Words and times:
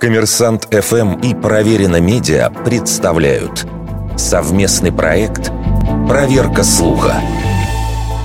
Коммерсант 0.00 0.68
ФМ 0.70 1.20
и 1.20 1.34
Проверено 1.34 2.00
Медиа 2.00 2.50
представляют 2.50 3.66
совместный 4.16 4.92
проект 4.92 5.50
«Проверка 6.08 6.62
слуха». 6.62 7.20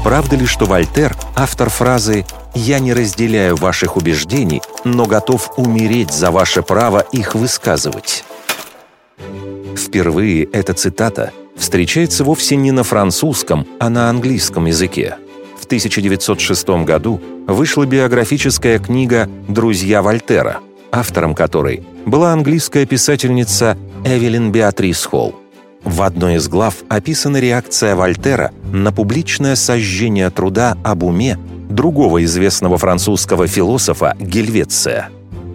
Правда 0.04 0.36
ли, 0.36 0.46
что 0.46 0.66
Вольтер, 0.66 1.16
автор 1.36 1.70
фразы 1.70 2.26
«Я 2.54 2.80
не 2.80 2.94
разделяю 2.94 3.56
ваших 3.56 3.98
убеждений, 3.98 4.62
но 4.84 5.06
готов 5.06 5.54
умереть 5.58 6.12
за 6.12 6.30
ваше 6.30 6.62
право 6.62 7.00
их 7.12 7.36
высказывать»? 7.36 8.26
Впервые 9.78 10.44
эта 10.46 10.74
цитата 10.74 11.32
встречается 11.56 12.24
вовсе 12.24 12.56
не 12.58 12.72
на 12.72 12.84
французском, 12.84 13.66
а 13.80 13.90
на 13.90 14.10
английском 14.10 14.66
языке. 14.66 15.18
В 15.60 15.66
1906 15.66 16.68
году 16.86 17.22
вышла 17.48 17.86
биографическая 17.86 18.80
книга 18.80 19.30
«Друзья 19.48 20.02
Вольтера», 20.02 20.60
автором 20.92 21.34
которой 21.34 21.84
была 22.06 22.34
английская 22.34 22.86
писательница 22.86 23.78
Эвелин 24.04 24.52
Беатрис 24.52 25.06
Холл. 25.06 25.36
В 25.84 26.04
одной 26.04 26.36
из 26.36 26.48
глав 26.48 26.76
описана 26.90 27.38
реакция 27.38 27.96
Вольтера 27.96 28.52
на 28.72 28.92
публичное 28.92 29.56
сожжение 29.56 30.30
труда 30.30 30.78
об 30.84 31.04
уме 31.04 31.38
другого 31.70 32.24
известного 32.24 32.78
французского 32.78 33.48
философа 33.48 34.16
Гельвеция. 34.20 35.10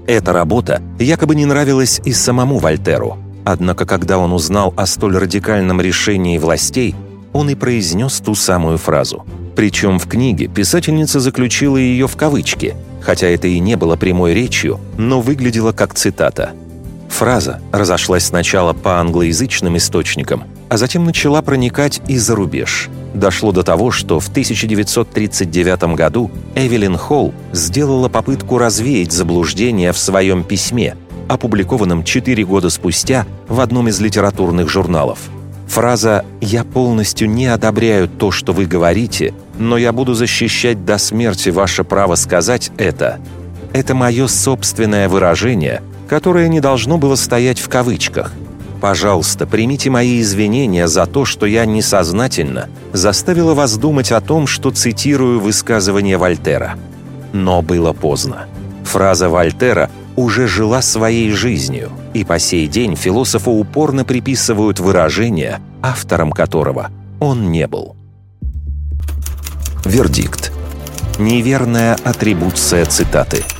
Эта 0.07 0.33
работа 0.33 0.83
якобы 0.99 1.35
не 1.35 1.47
нравилась 1.47 2.01
и 2.05 2.13
самому 2.13 2.59
Вольтеру, 2.59 3.19
однако 3.45 3.87
когда 3.87 4.19
он 4.19 4.33
узнал 4.33 4.73
о 4.77 4.87
столь 4.87 5.19
радикальном 5.19 5.81
решении 5.81 6.39
властей, 6.39 6.95
он 7.33 7.51
и 7.51 7.55
произнес 7.55 8.21
ту 8.21 8.35
самую 8.35 8.79
фразу. 8.79 9.25
Причем 9.57 9.99
в 9.99 10.07
книге 10.07 10.47
писательница 10.47 11.19
заключила 11.19 11.77
ее 11.77 12.07
в 12.07 12.17
кавычки, 12.17 12.77
хотя 13.01 13.27
это 13.27 13.49
и 13.49 13.59
не 13.59 13.77
было 13.77 13.97
прямой 13.97 14.35
речью, 14.35 14.79
но 14.97 15.21
выглядело 15.21 15.73
как 15.73 15.95
цитата– 15.95 16.53
Фраза 17.17 17.61
разошлась 17.73 18.27
сначала 18.27 18.75
по 18.75 19.01
англоязычным 19.01 19.79
источникам, 19.79 20.45
а 20.69 20.77
затем 20.77 21.05
начала 21.05 21.41
проникать 21.41 22.03
и 22.09 22.19
за 22.19 22.35
рубеж. 22.35 22.91
Дошло 23.15 23.53
до 23.53 23.63
того, 23.63 23.91
что 23.91 24.21
в 24.21 24.29
1939 24.29 25.95
году 25.95 26.31
Эвелин 26.55 26.99
Холл 26.99 27.33
сделала 27.53 28.11
попытку 28.11 28.59
развеять 28.59 29.13
заблуждение 29.13 29.93
в 29.93 29.99
своем 29.99 30.45
письме, 30.45 30.95
опубликованном 31.29 32.05
четыре 32.05 32.45
года 32.45 32.69
спустя 32.69 33.27
в 33.49 33.61
одном 33.61 33.89
из 33.89 33.99
литературных 33.99 34.69
журналов. 34.69 35.19
Фраза 35.67 36.25
«Я 36.41 36.65
полностью 36.65 37.29
не 37.29 37.47
одобряю 37.47 38.09
то, 38.09 38.31
что 38.31 38.53
вы 38.53 38.67
говорите, 38.67 39.35
но 39.59 39.77
я 39.77 39.93
буду 39.93 40.15
защищать 40.15 40.85
до 40.85 40.99
смерти 40.99 41.51
ваше 41.51 41.85
право 41.85 42.15
сказать 42.15 42.71
это»— 42.79 43.19
это 43.73 43.95
мое 43.95 44.27
собственное 44.27 45.09
выражение– 45.09 45.83
которое 46.07 46.49
не 46.49 46.61
должно 46.61 46.99
было 46.99 47.17
стоять 47.17 47.59
в 47.59 47.69
кавычках. 47.69 48.33
Пожалуйста, 48.81 49.47
примите 49.47 49.91
мои 49.91 50.21
извинения 50.21 50.87
за 50.87 51.07
то, 51.07 51.25
что 51.25 51.47
я 51.47 51.65
несознательно 51.65 52.69
заставила 52.93 53.55
вас 53.55 53.77
думать 53.77 54.13
о 54.13 54.21
том, 54.21 54.47
что 54.47 54.71
цитирую 54.71 55.41
высказывание 55.41 56.19
Вольтера. 56.19 56.77
Но 57.33 57.63
было 57.63 57.93
поздно. 57.93 58.47
Фраза 58.85 59.29
Вольтера 59.29 59.91
уже 60.17 60.47
жила 60.47 60.83
своей 60.83 61.31
жизнью, 61.31 61.91
и 62.15 62.25
по 62.25 62.39
сей 62.39 62.67
день 62.67 62.97
философу 62.97 63.53
упорно 63.53 64.05
приписывают 64.05 64.81
выражение, 64.81 65.61
автором 65.83 66.33
которого 66.33 66.91
он 67.21 67.51
не 67.51 67.67
был. 67.67 67.97
Вердикт. 69.85 70.53
Неверная 71.19 71.95
атрибуция 71.95 72.85
цитаты– 72.85 73.45